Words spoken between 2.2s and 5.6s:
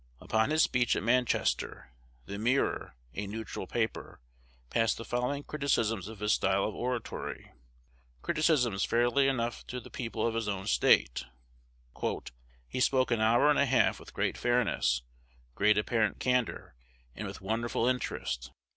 "The Mirror," a neutral paper, passed the following